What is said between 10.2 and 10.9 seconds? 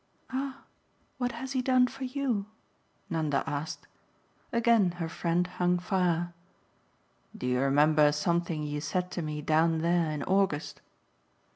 August?"